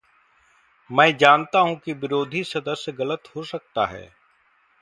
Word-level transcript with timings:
मैं 0.89 1.17
जानता 1.17 1.59
हूं 1.59 1.75
कि 1.75 1.93
विरोधी 1.93 2.43
सदस्य 2.43 2.91
गलत 2.91 3.23
हो 3.35 3.43
सकता 3.43 3.85
है। 3.85 4.09